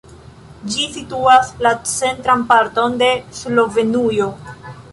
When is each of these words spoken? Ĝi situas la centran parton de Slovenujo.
Ĝi 0.75 0.85
situas 0.95 1.51
la 1.65 1.73
centran 1.91 2.41
parton 2.53 2.97
de 3.05 3.11
Slovenujo. 3.43 4.31